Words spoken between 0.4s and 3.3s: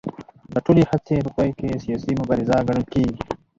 دا ټولې هڅې په پای کې سیاسي مبارزه ګڼل کېږي